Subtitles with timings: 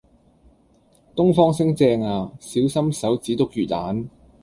[1.15, 4.09] 東方昇正呀，小心手指篤魚蛋